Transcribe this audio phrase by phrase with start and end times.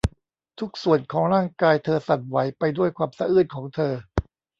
[0.59, 3.93] ทุกส่วนของร่างกายเธอสั่นไหวไปด้วยความสะอื้นของเธอ